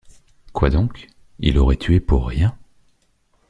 Quoi 0.51 0.71
donc? 0.71 1.09
il 1.37 1.59
aurait 1.59 1.75
tué 1.75 1.99
pour 1.99 2.25
rien. 2.25 2.57